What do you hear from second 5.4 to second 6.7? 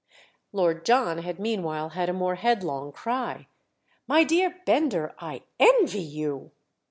envy you!"